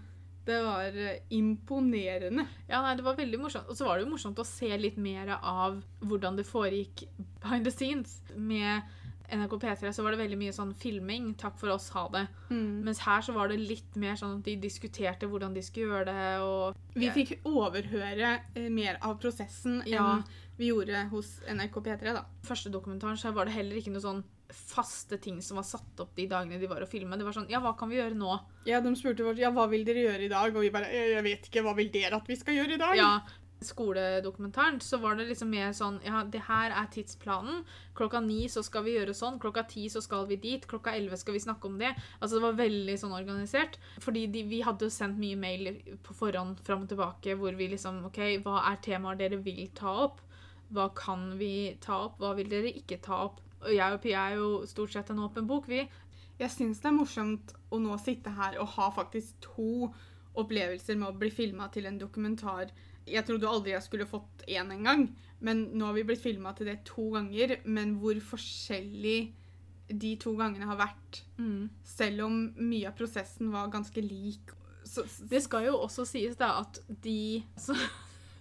[0.47, 2.47] Det var eh, imponerende.
[2.69, 3.69] Ja, nei, det var veldig morsomt.
[3.71, 7.05] Og så var det jo morsomt å se litt mer av hvordan det foregikk
[7.43, 8.21] behind the scenes.
[8.35, 8.83] Med
[9.31, 11.29] NRK P3 så var det veldig mye sånn filming.
[11.39, 12.25] Takk for oss, ha det.
[12.51, 16.09] Mens her så var det litt mer sånn at de diskuterte hvordan de skulle gjøre
[16.09, 20.17] det, og Vi fikk overhøre eh, mer av prosessen Ja.
[20.17, 20.25] enn
[20.59, 22.25] vi gjorde hos NRK P3, da.
[22.45, 24.25] første dokumentaren så var det heller ikke noe sånn
[24.55, 27.19] faste ting som var satt opp de dagene de var og filma.
[27.19, 28.39] Det var sånn Ja, hva kan vi gjøre nå?
[28.67, 31.27] Ja, De spurte ja, hva vil dere gjøre i dag, og vi bare «Eh, jeg
[31.27, 32.97] vet ikke, hva vil dere at vi skal gjøre i dag?
[32.99, 33.13] Ja,
[33.61, 37.65] skoledokumentaren så var det liksom mer sånn Ja, det her er tidsplanen.
[37.97, 39.39] Klokka ni så skal vi gjøre sånn.
[39.43, 40.65] Klokka ti så skal vi dit.
[40.67, 41.93] Klokka elleve skal vi snakke om det.
[42.21, 43.77] Altså det var veldig sånn organisert.
[44.01, 45.71] Fordi de, vi hadde jo sendt mye mail
[46.07, 49.93] på forhånd fram og tilbake hvor vi liksom OK, hva er temaer dere vil ta
[50.07, 50.25] opp?
[50.71, 52.21] Hva kan vi ta opp?
[52.23, 53.41] Hva vil dere ikke ta opp?
[53.65, 55.83] Og jeg og Pia er jo stort sett en åpen bok, vi.
[56.41, 59.91] Jeg syns det er morsomt å nå sitte her og ha faktisk to
[60.41, 62.71] opplevelser med å bli filma til en dokumentar.
[63.11, 65.09] Jeg trodde aldri jeg skulle fått én engang,
[65.45, 67.59] men nå har vi blitt filma til det to ganger.
[67.65, 69.19] Men hvor forskjellig
[69.91, 71.25] de to gangene har vært,
[71.85, 74.53] selv om mye av prosessen var ganske lik.
[74.87, 77.77] Så, Det skal jo også sies da at de som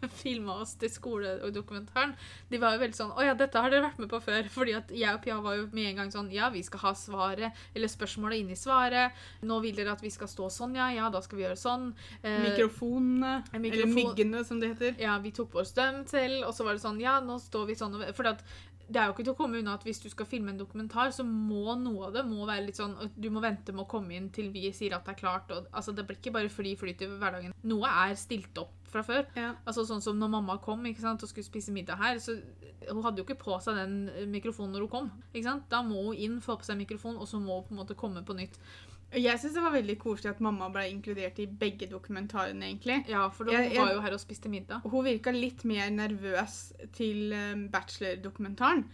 [0.21, 2.15] filma oss til skoledokumentaren,
[2.49, 4.47] de var jo veldig sånn Å ja, dette har dere vært med på før.
[4.55, 6.93] Fordi at jeg og Pia var jo med en gang sånn Ja, vi skal ha
[6.97, 9.17] svaret, eller spørsmålet inni svaret.
[9.45, 10.89] Nå vil dere at vi skal stå sånn, ja.
[10.95, 11.91] Ja, da skal vi gjøre sånn.
[12.23, 14.95] Eh, mikrofonene, Mikrofon, eller myggene som det heter.
[15.01, 17.69] ja, vi tok på oss dem selv, og så var det sånn Ja, nå står
[17.69, 18.43] vi sånn For at
[18.89, 21.11] det er jo ikke til å komme unna at hvis du skal filme en dokumentar,
[21.13, 24.15] så må noe av det må være litt sånn Du må vente med å komme
[24.17, 25.51] inn til vi sier at det er klart.
[25.53, 27.53] Og, altså, det blir ikke bare fly flyt i hverdagen.
[27.69, 29.25] Noe er stilt opp fra før.
[29.37, 29.53] Ja.
[29.65, 32.37] Altså Sånn som når mamma kom sant, og skulle spise middag her, så
[32.89, 35.11] hun hadde jo ikke på seg den eh, mikrofonen når hun kom.
[35.69, 37.95] Da må hun inn, få på seg mikrofon, og så må hun på en måte
[37.99, 38.57] komme på nytt.
[39.09, 43.07] Jeg syns det var veldig koselig at mamma ble inkludert i begge dokumentarene, egentlig.
[43.09, 44.81] Ja, For hun Jeg- jeg- var jo her og spiste middag.
[44.83, 48.85] Hun virka litt mer nervøs til eh, bachelor-dokumentaren.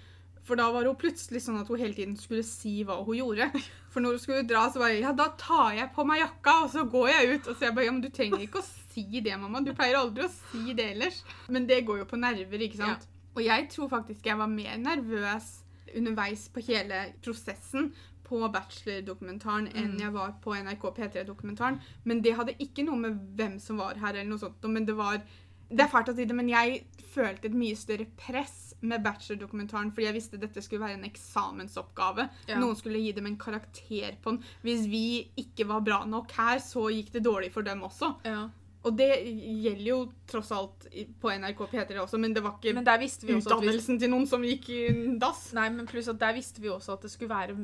[0.45, 3.47] For da var hun plutselig sånn at hun hele tiden skulle si hva hun gjorde.
[3.95, 6.69] For når hun skulle dra, så bare Ja, da tar jeg på meg jakka, og
[6.73, 7.47] så går jeg ut.
[7.47, 9.61] Og så jeg bare Ja, men du trenger ikke å si det, mamma.
[9.65, 11.23] Du pleier aldri å si det ellers.
[11.49, 13.07] Men det går jo på nerver, ikke sant.
[13.35, 15.47] Og jeg tror faktisk jeg var mer nervøs
[15.95, 17.89] underveis på hele prosessen
[18.25, 19.99] på bachelor-dokumentaren enn Mm.
[19.99, 21.79] jeg var på NRK P3-dokumentaren.
[22.05, 24.63] Men det hadde ikke noe med hvem som var her, eller noe sånt.
[24.69, 25.21] Men det var
[25.67, 29.91] Det er fælt å si det, men jeg følte et mye større press med bachelor-dokumentaren
[29.93, 32.27] fordi jeg visste dette skulle være en eksamensoppgave.
[32.49, 32.59] Ja.
[32.61, 34.43] Noen skulle gi dem en karakter på den.
[34.65, 35.05] Hvis vi
[35.41, 38.13] ikke var bra nok her, så gikk det dårlig for dem også.
[38.27, 38.45] Ja.
[38.85, 40.85] Og det gjelder jo tross alt
[41.21, 44.69] på NRK P3 også, men det var ikke Men vi utdannelsen til noen som gikk
[44.69, 44.81] i
[45.21, 45.47] dass.
[45.57, 47.55] Nei, men pluss at der visste vi også at det skulle være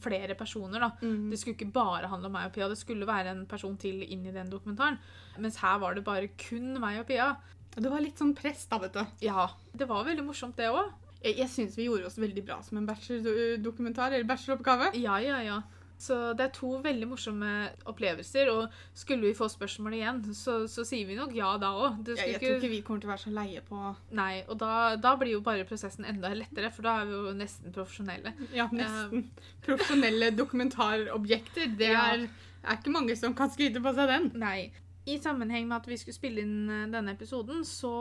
[0.00, 0.80] flere personer.
[0.80, 0.90] da.
[1.02, 1.30] Mm.
[1.30, 4.04] Det skulle ikke bare handle om meg og Pia, det skulle være en person til
[4.06, 4.98] inn i den dokumentaren.
[5.38, 7.34] Mens her var det bare kun meg og Pia.
[7.80, 9.00] Og det var litt sånn press, da, vet du.
[9.24, 10.90] Ja, det var veldig morsomt det òg.
[11.24, 14.90] Jeg, jeg syns vi gjorde oss veldig bra som en bachelordokumentar, eller bacheloroppgave.
[15.00, 15.62] Ja, ja, ja.
[16.00, 17.48] Så det er to veldig morsomme
[17.88, 22.02] opplevelser, og skulle vi få spørsmål igjen, så, så sier vi nok ja da òg.
[22.08, 22.42] Jeg, ikke...
[22.44, 23.80] tror ikke vi kommer til å være så leie på
[24.20, 27.34] Nei, og da, da blir jo bare prosessen enda lettere, for da er vi jo
[27.40, 28.34] nesten profesjonelle.
[28.56, 29.26] Ja, nesten.
[29.64, 31.72] Profesjonelle dokumentarobjekter.
[31.80, 32.06] Det Ja.
[32.12, 32.28] er,
[32.64, 34.30] er ikke mange som kan skryte på seg den.
[34.40, 34.70] Nei.
[35.08, 37.92] I sammenheng med at vi skulle spille inn eh, denne episoden, så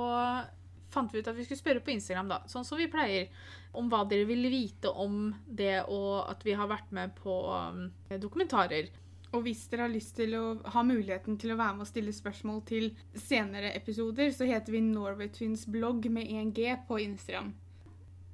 [0.90, 3.30] fant vi ut at vi skulle spørre på Instagram, da, sånn som vi pleier,
[3.78, 7.84] om hva dere ville vite om det og at vi har vært med på um,
[8.18, 8.90] dokumentarer.
[9.30, 12.14] Og hvis dere har lyst til å ha muligheten til å være med og stille
[12.16, 17.54] spørsmål til senere episoder, så heter vi Norway Twins blogg med 1G på Instagram.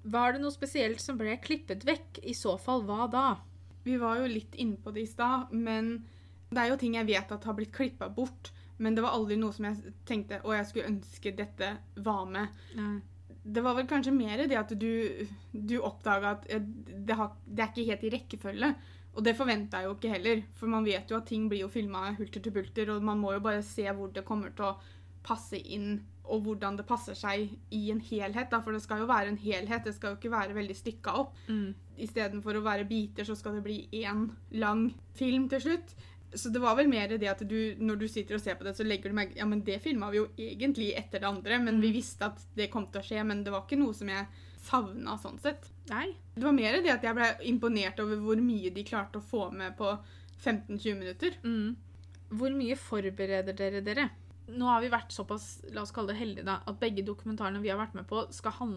[0.06, 2.21] Var det noe spesielt som ble klippet vekk?
[2.23, 3.28] I så fall, hva da?
[3.84, 5.97] Vi var jo litt inne på det i stad, men
[6.47, 8.54] det er jo ting jeg vet at har blitt klippa bort.
[8.77, 12.63] Men det var aldri noe som jeg tenkte å, jeg skulle ønske dette var med.
[12.75, 12.95] Nei.
[13.45, 14.89] Det var vel kanskje mer det at du,
[15.53, 18.71] du oppdaga at det, har, det er ikke helt i rekkefølge.
[19.15, 21.71] Og det forventa jeg jo ikke heller, for man vet jo at ting blir jo
[21.71, 24.75] filma hulter til bulter, og man må jo bare se hvor det kommer til å
[25.25, 28.49] passe inn, og hvordan det passer seg i en helhet.
[28.51, 31.15] Da, for det skal jo være en helhet, det skal jo ikke være veldig stykka
[31.21, 31.38] opp.
[31.47, 31.69] Mm.
[32.01, 34.27] Istedenfor å være biter, så skal det bli én
[34.59, 35.95] lang film til slutt.
[36.33, 38.73] Så det var vel mer det at du, når du sitter og ser på det,
[38.75, 41.79] så legger du merke Ja, men det filma vi jo egentlig etter det andre, men
[41.83, 44.27] vi visste at det kom til å skje, men det var ikke noe som jeg
[44.65, 45.69] savna sånn sett.
[45.91, 46.09] Nei.
[46.35, 49.47] Det var mer det at jeg ble imponert over hvor mye de klarte å få
[49.55, 49.91] med på
[50.41, 51.38] 15-20 minutter.
[51.45, 51.75] Mm.
[52.35, 54.09] Hvor mye forbereder dere dere?
[54.51, 57.71] Nå har vi vært såpass la oss kalle det heldige da, at begge dokumentarene vi
[57.71, 58.75] har vært med på, skal han,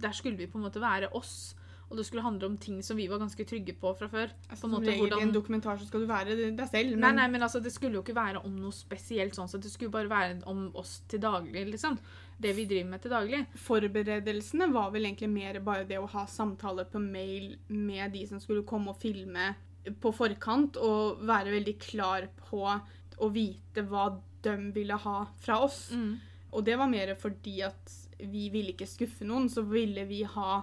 [0.00, 1.54] der skulle vi på en måte være oss.
[1.92, 4.30] Og det skulle handle om ting som vi var ganske trygge på fra før.
[4.48, 6.94] Altså, på en som måte regel I en dokumentar så skal du være deg selv.
[6.96, 9.60] Nei, Men nei, men altså, det skulle jo ikke være om noe spesielt sånn, så
[9.60, 12.00] det skulle bare være om oss til daglig, liksom.
[12.42, 13.42] Det vi driver med til daglig.
[13.66, 18.40] forberedelsene var vel egentlig mer bare det å ha samtaler på mail med de som
[18.40, 19.52] skulle komme og filme
[20.00, 24.08] på forkant, og være veldig klar på å vite hva
[24.42, 25.90] de ville ha fra oss.
[25.92, 26.14] Mm.
[26.52, 30.62] Og det var mer fordi at vi ville ikke skuffe noen, så ville vi ha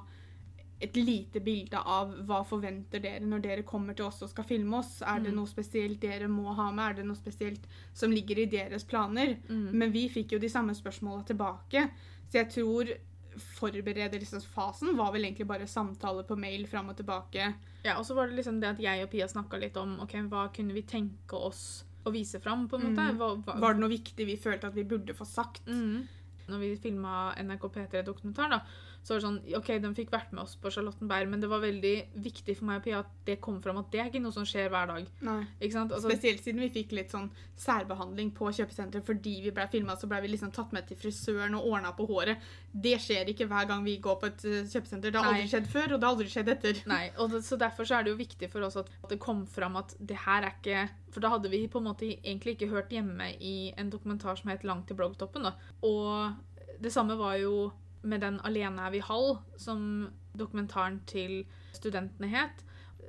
[0.82, 4.78] et lite bilde av hva forventer dere når dere kommer til oss og skal filme
[4.78, 5.02] oss.
[5.02, 5.36] Er det Mm.
[5.36, 6.90] noe spesielt dere må ha med?
[6.90, 9.36] Er det noe spesielt som ligger i deres planer?
[9.50, 9.72] Mm.
[9.74, 11.90] Men vi fikk jo de samme spørsmåla tilbake,
[12.30, 12.94] så jeg tror
[13.40, 17.54] forberedelsesfasen var vel egentlig bare samtale på mail fram og tilbake.
[17.86, 20.16] Ja, og så var det liksom det at jeg og Pia snakka litt om ok,
[20.30, 23.06] hva kunne vi tenke oss å vise fram, på en måte.
[23.12, 23.18] Mm.
[23.20, 25.66] Hva, hva, Var det noe viktig vi følte at vi burde få sagt?
[25.68, 26.08] Mm.
[26.50, 28.62] Når vi filma NRK P3-dokumentar, da,
[29.04, 31.62] så var det sånn OK, de fikk vært med oss på Charlottenberg, men det var
[31.64, 34.36] veldig viktig for meg og Pia at det kom fram at det er ikke noe
[34.36, 35.08] som skjer hver dag.
[35.26, 35.40] Nei.
[35.66, 40.10] Altså, Spesielt siden vi fikk litt sånn særbehandling på kjøpesenteret fordi vi ble filma, så
[40.12, 42.44] ble vi liksom tatt med til frisøren og ordna på håret.
[42.72, 45.14] Det skjer ikke hver gang vi går på et eh, kjøpesenter.
[45.14, 45.52] Det har aldri Nei.
[45.54, 46.84] skjedd før, og det har aldri skjedd etter.
[46.94, 49.46] Nei, og det, så derfor så er det jo viktig for oss at det kom
[49.50, 52.70] fram at det her er ikke For da hadde vi på en måte egentlig ikke
[52.70, 55.44] hørt hjemme i en dokumentar som het 'Langt til bloggtoppen'.
[55.44, 55.54] da.
[55.82, 56.36] Og
[56.80, 62.64] det samme var jo med den 'Alene er vi halv', som dokumentaren til studentene het.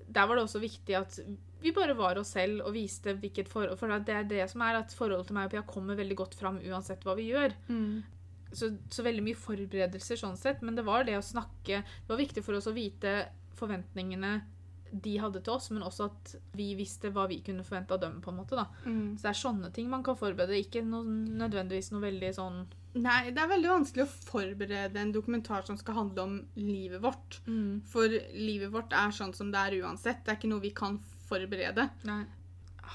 [0.08, 1.20] Der var det også viktig at
[1.60, 4.80] vi bare var oss selv og viste hvilket forhold For det er det som er
[4.80, 7.52] at forholdet til meg og Pia kommer veldig godt fram uansett hva vi gjør.
[8.52, 12.18] så, så veldig mye forberedelser sånn sett, men det var det å snakke Det var
[12.18, 14.40] viktig for oss å vite forventningene
[14.90, 18.18] de hadde til oss, men også at vi visste hva vi kunne forvente av dem.
[18.20, 18.66] på en måte da.
[18.82, 19.14] Mm.
[19.14, 22.64] Så det er sånne ting man kan forberede, ikke noe, nødvendigvis noe veldig sånn
[22.98, 27.40] Nei, det er veldig vanskelig å forberede en dokumentar som skal handle om livet vårt.
[27.46, 30.24] mm, For livet vårt er sånn som det er uansett.
[30.24, 30.98] Det er ikke noe vi kan
[31.28, 31.88] forberede.
[32.04, 32.24] Nei.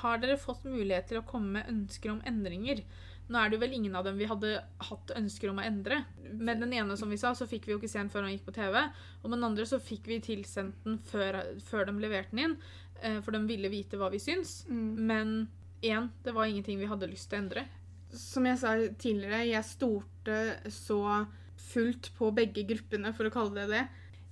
[0.02, 2.84] Har dere fått mulighet til å komme med ønsker om endringer?
[3.30, 4.52] Nå er det jo vel ingen av dem vi hadde
[4.90, 6.02] hatt ønsker om å endre.
[6.30, 8.36] Med den ene som vi sa, så fikk vi jo ikke se den før han
[8.36, 8.76] gikk på TV.
[9.24, 12.58] Og med den andre så fikk vi tilsendt den før, før de leverte den inn.
[13.02, 14.66] eh, For de ville vite hva vi syns.
[14.70, 15.48] Men
[15.82, 17.66] igjen, det var ingenting vi hadde lyst til å endre.
[18.14, 20.40] Som jeg sa tidligere, jeg stolte
[20.72, 21.26] så
[21.66, 23.86] fullt på begge gruppene, for å kalle det det.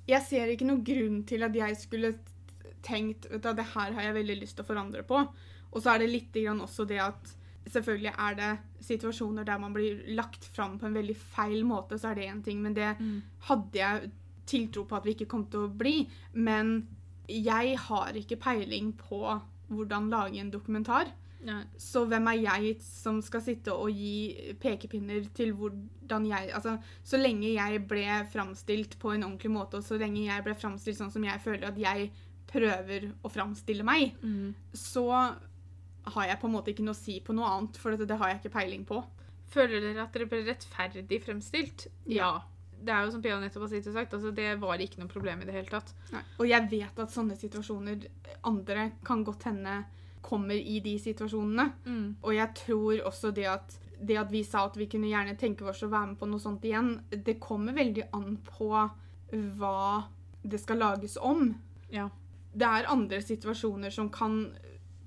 [0.09, 2.13] Jeg ser ikke noen grunn til at jeg skulle
[2.83, 5.21] tenkt vet du, at det her har jeg veldig lyst til å forandre på.
[5.73, 7.31] Og så er det litt grann også det at
[7.71, 8.49] selvfølgelig er det
[8.83, 12.43] situasjoner der man blir lagt fram på en veldig feil måte, så er det én
[12.43, 12.59] ting.
[12.63, 12.91] Men det
[13.47, 14.12] hadde jeg
[14.49, 16.03] tiltro på at vi ikke kom til å bli.
[16.36, 16.75] Men
[17.31, 19.23] jeg har ikke peiling på
[19.73, 21.13] hvordan lage en dokumentar.
[21.43, 21.63] Nei.
[21.77, 27.17] Så hvem er jeg som skal sitte og gi pekepinner til hvordan jeg Altså, så
[27.19, 31.12] lenge jeg ble framstilt på en ordentlig måte, og så lenge jeg ble framstilt sånn
[31.12, 32.12] som jeg føler at jeg
[32.53, 34.53] prøver å framstille meg, Mm.
[34.73, 35.08] så
[36.06, 38.17] har jeg på en måte ikke noe å si på noe annet, for det, det
[38.19, 39.03] har jeg ikke peiling på.
[39.53, 41.88] Føler dere at dere ble rettferdig fremstilt?
[42.06, 42.41] Ja.
[42.84, 45.45] Det er jo som Pia nettopp har sagt, altså det var ikke noe problem i
[45.47, 45.93] det hele tatt.
[46.39, 48.08] Og jeg vet at sånne situasjoner
[48.43, 49.86] andre kan godt hende
[50.23, 51.69] kommer i de situasjonene.
[51.86, 52.07] Mm.
[52.21, 55.67] Og jeg tror også det at, det at vi sa at vi kunne gjerne tenke
[55.69, 58.71] oss å være med på noe sånt igjen, det kommer veldig an på
[59.59, 59.79] hva
[60.43, 61.49] det skal lages om.
[61.93, 62.09] Ja.
[62.53, 64.45] Det er andre situasjoner som kan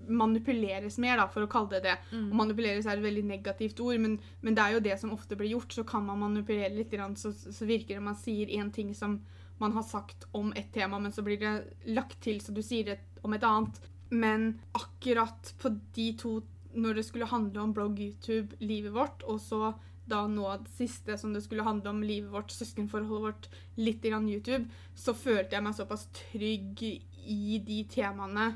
[0.07, 1.96] manipuleres mer, da, for å kalle det det.
[2.12, 2.29] Mm.
[2.31, 5.38] Og manipuleres er et veldig negativt ord, men, men det er jo det som ofte
[5.38, 5.74] blir gjort.
[5.74, 9.20] Så kan man manipulere litt, så, så virker det man sier én ting som
[9.59, 11.55] man har sagt om et tema, men så blir det
[11.96, 13.79] lagt til så du sier det om et annet.
[14.09, 16.38] Men akkurat på de to,
[16.77, 19.75] når det skulle handle om blogg, YouTube, livet vårt, og så
[20.07, 23.49] da nå det siste som det skulle handle om livet vårt, søskenforholdet vårt,
[23.81, 28.53] litt grann YouTube, så følte jeg meg såpass trygg i de temaene,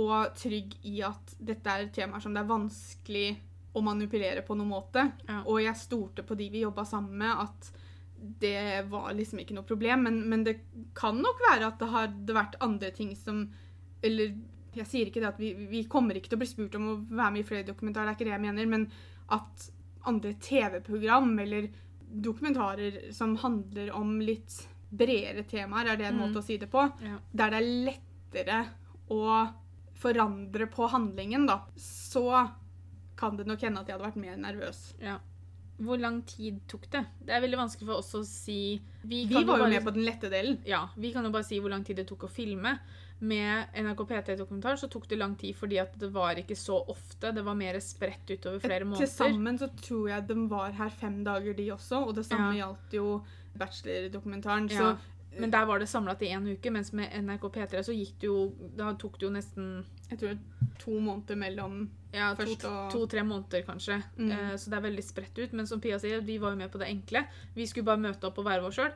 [0.00, 3.28] og trygg i at dette er temaer som det er vanskelig
[3.76, 5.04] å manipulere på noen måte.
[5.28, 5.42] Ja.
[5.46, 7.70] Og jeg stolte på de vi jobba sammen med, at
[8.42, 10.06] det var liksom ikke noe problem.
[10.08, 10.56] Men, men det
[10.98, 13.46] kan nok være at det hadde vært andre ting som
[14.02, 14.32] Eller
[14.74, 16.96] jeg sier ikke det at vi, vi kommer ikke til å bli spurt om å
[17.08, 18.90] være med i flere dokumentarer, det er ikke det jeg mener, men
[19.30, 19.70] at
[20.06, 21.68] andre TV-program eller
[22.10, 26.20] dokumentarer som handler om litt bredere temaer, er det en Mm.
[26.28, 27.18] måte å si det på, Ja.
[27.34, 28.66] der det er lettere
[29.10, 29.52] å
[29.94, 32.50] forandre på handlingen, da, så
[33.16, 34.94] kan det nok hende at jeg hadde vært mer nervøs.
[35.00, 35.18] ja.
[35.80, 37.06] Hvor lang tid tok det?
[37.24, 39.94] Det er veldig vanskelig for oss å si Vi kan var jo bare- med på
[39.94, 40.58] den lette delen.
[40.66, 42.78] Ja, vi kan jo bare si hvor lang tid det tok å filme.
[43.20, 47.34] Med NRK PT-dokumentar så tok det lang tid fordi at det var ikke så ofte.
[47.36, 49.04] Det var mer spredt utover flere måneder.
[49.06, 52.54] Til sammen så tror jeg de var her fem dager, de også, og det samme
[52.56, 52.64] Ja.
[52.64, 53.22] gjaldt jo
[53.58, 54.68] bachelordokumentaren.
[54.68, 54.96] Så Ja.
[55.38, 58.26] Men der var det samla til én uke, mens med NRK P3 så gikk det
[58.26, 60.38] jo Da tok det jo nesten jeg tror
[60.78, 64.02] to måneder mellom ja, to-tre måneder, kanskje.
[64.18, 64.30] Mm.
[64.32, 65.52] Eh, så det er veldig spredt ut.
[65.52, 67.26] Men som Pia sier, vi var jo med på det enkle.
[67.54, 68.90] Vi skulle bare møte opp og være oss sjøl.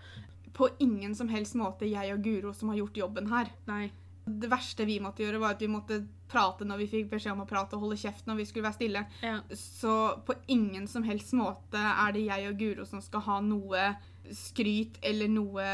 [0.52, 3.52] På ingen som helst måte jeg og Guro som har gjort jobben her.
[3.68, 3.92] Nei.
[4.26, 5.98] Det verste vi måtte gjøre, var at vi måtte
[6.32, 8.78] prate når vi fikk beskjed om å prate og holde kjeft når vi skulle være
[8.78, 9.02] stille.
[9.22, 9.34] Ja.
[9.52, 9.92] Så
[10.24, 13.84] på ingen som helst måte er det jeg og Guro som skal ha noe
[14.32, 15.64] skryt eller noe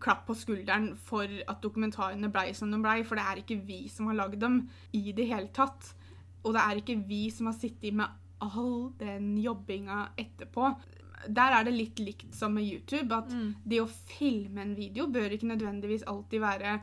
[0.00, 3.82] klapp på skulderen for at dokumentarene blei som de blei, for det er ikke vi
[3.92, 4.62] som har lagd dem
[4.96, 5.92] i det hele tatt.
[6.46, 8.08] Og det er ikke vi som har sittet med
[8.40, 10.70] all den jobbinga etterpå.
[11.32, 13.54] Der er det litt likt som med YouTube, at Mm.
[13.64, 16.80] det å filme en video bør ikke nødvendigvis alltid være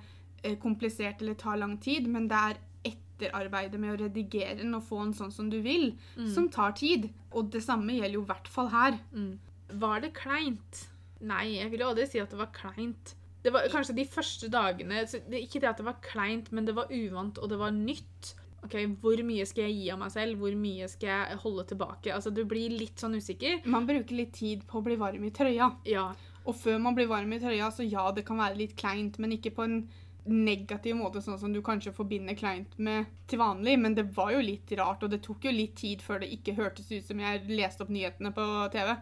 [0.61, 4.99] komplisert eller tar lang tid, men det er etterarbeidet med å redigere den og få
[5.03, 5.93] den sånn som du vil,
[6.33, 7.09] som tar tid.
[7.31, 8.97] Og det samme gjelder jo i hvert fall her.
[9.13, 9.39] Mm.
[9.79, 10.85] Var det kleint?
[11.23, 13.15] Nei, jeg vil jo aldri si at det var kleint.
[13.43, 16.67] Det var kanskje de første dagene så det, Ikke det at det var kleint, men
[16.67, 18.33] det var uvant, og det var nytt.
[18.63, 20.39] Ok, Hvor mye skal jeg gi av meg selv?
[20.39, 22.13] Hvor mye skal jeg holde tilbake?
[22.15, 23.65] Altså, Du blir litt sånn usikker.
[23.67, 25.73] Man bruker litt tid på å bli varm i trøya.
[25.89, 26.13] Ja.
[26.45, 29.35] Og før man blir varm i trøya, så ja, det kan være litt kleint, men
[29.35, 29.77] ikke på en
[30.25, 33.77] negativ måte, sånn som du kanskje forbinder kleint med til vanlig.
[33.79, 36.55] Men det var jo litt rart, og det tok jo litt tid før det ikke
[36.55, 38.95] hørtes ut som jeg leste opp nyhetene på TV.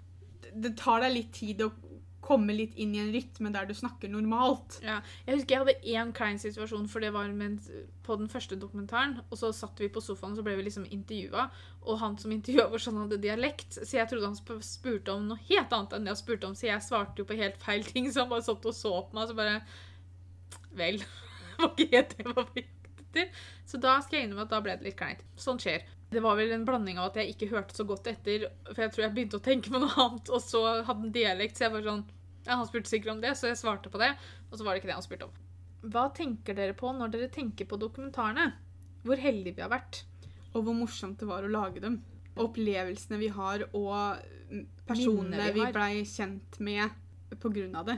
[0.53, 1.71] Det- tar deg litt tid å
[2.21, 4.79] komme litt inn i en rytme der du snakker normalt.
[4.83, 5.01] ja.
[5.25, 7.69] Jeg husker jeg hadde én klein situasjon, for det var mens,
[8.03, 9.19] på den første dokumentaren.
[9.31, 11.49] Og så satt vi på sofaen, og så ble vi liksom intervjua.
[11.83, 15.39] Og han som intervjua var sånn hadde dialekt, så jeg trodde han spurte om noe
[15.49, 18.05] helt annet enn det han spurte om, så jeg svarte jo på helt feil ting,
[18.11, 19.61] så han bare satt og så på meg, og så bare
[20.77, 21.01] Vel.
[21.61, 23.41] Det var ikke helt det jeg var på jakt etter.
[23.69, 25.19] Så da skal jeg innrømme at da ble det litt kleint.
[25.37, 25.83] Sånn skjer.
[26.11, 28.91] Det var vel en blanding av at jeg ikke hørte så godt etter, for jeg
[28.95, 31.75] tror jeg begynte å tenke på noe annet, og så hadde han dialekt, så jeg
[31.75, 32.01] var sånn
[32.47, 34.09] Ja, han spurte sikkert om det, så jeg svarte på det,
[34.49, 35.37] og så var det ikke det han spurte om.
[35.93, 38.49] Hva tenker dere på når dere tenker på dokumentarene?
[39.05, 40.03] Hvor heldige vi har vært.
[40.51, 42.01] Og hvor morsomt det var å lage dem.
[42.41, 44.19] Opplevelsene vi har, og
[44.87, 47.97] personene vi vi blei kjent med på grunn av det.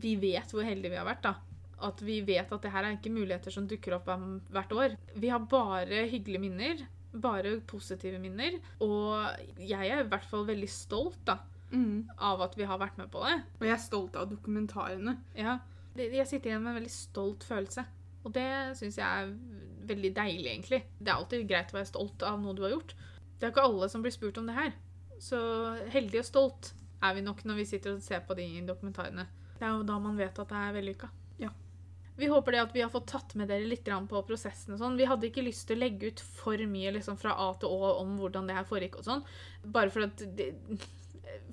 [0.00, 1.34] Vi vet hvor heldige vi har vært, da.
[1.82, 4.06] At vi vet at det her er ikke muligheter som dukker opp
[4.52, 4.96] hvert år.
[5.16, 6.84] Vi har bare hyggelige minner.
[7.14, 8.58] Bare positive minner.
[8.80, 9.26] Og
[9.58, 11.38] jeg er i hvert fall veldig stolt da,
[11.74, 12.08] Mm.
[12.18, 13.42] av at vi har vært med på det.
[13.60, 15.16] Og jeg er stolt av dokumentarene.
[15.34, 15.58] Ja.
[15.96, 17.84] Jeg sitter igjen med en veldig stolt følelse.
[18.24, 19.32] Og det syns jeg er
[19.86, 20.82] veldig deilig, egentlig.
[21.00, 22.94] Det er alltid greit å være stolt av noe du har gjort.
[23.38, 24.72] Det er ikke alle som blir spurt om det her.
[25.20, 25.36] Så
[25.90, 29.26] heldig og stolt er vi nok når vi sitter og ser på de dokumentarene.
[29.58, 31.08] Det er jo da man vet at det er vellykka.
[32.16, 34.98] Vi håper det at vi har fått tatt med dere litt på prosessen og sånn.
[34.98, 37.94] Vi hadde ikke lyst til å legge ut for mye liksom, fra A til Å
[38.00, 39.24] om hvordan det her foregikk og sånn.
[39.64, 40.52] Bare for at det,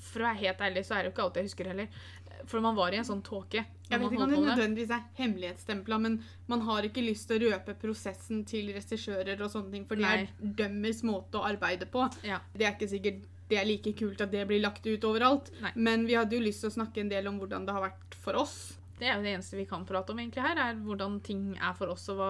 [0.01, 2.01] For å være helt ærlig, så er det jo ikke alt jeg husker heller.
[2.49, 3.63] For man var i en sånn tåke.
[3.89, 4.41] Jeg vet ikke om det.
[4.45, 9.51] nødvendigvis er hemmelighetsstempla, men man har ikke lyst til å røpe prosessen til regissører og
[9.53, 12.07] sånne ting, for det er dømmers måte å arbeide på.
[12.25, 12.39] Ja.
[12.53, 15.73] Det er ikke sikkert det er like kult at det blir lagt ut overalt, Nei.
[15.75, 18.15] men vi hadde jo lyst til å snakke en del om hvordan det har vært
[18.23, 18.55] for oss.
[19.01, 21.73] Det er jo det eneste vi kan prate om egentlig her, er hvordan ting er
[21.77, 22.29] for oss og hva,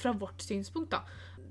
[0.00, 0.94] fra vårt synspunkt.
[0.94, 1.02] da.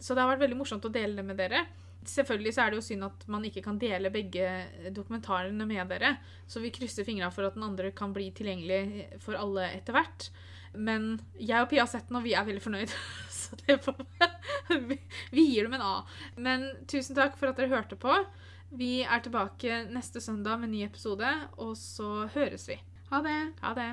[0.02, 1.68] Så det har vært veldig morsomt å dele det med dere.
[2.10, 4.48] Selvfølgelig så er det jo synd at man ikke kan dele begge
[4.90, 6.16] dokumentarene med dere,
[6.50, 10.32] så vi krysser fingra for at den andre kan bli tilgjengelig for alle etter hvert.
[10.74, 12.94] Men jeg og Pia har sett den, og vi er veldig fornøyd.
[13.42, 13.58] Så
[14.90, 14.98] vi,
[15.36, 15.96] vi gir dem en A.
[16.40, 18.16] Men tusen takk for at dere hørte på.
[18.72, 22.80] Vi er tilbake neste søndag med en ny episode, og så høres vi.
[23.12, 23.40] Ha det!
[23.60, 23.92] Ha det.